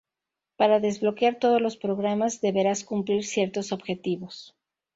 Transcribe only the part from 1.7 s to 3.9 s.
programas deberás cumplir ciertos